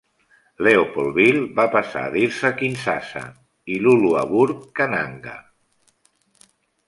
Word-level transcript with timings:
Leopoldville 0.67 1.41
va 1.59 1.65
passar 1.75 2.05
a 2.07 2.11
dir-se 2.15 2.51
Kinshasa 2.61 3.23
i 3.75 3.79
Luluabourg, 3.83 4.63
Kananga. 4.79 5.35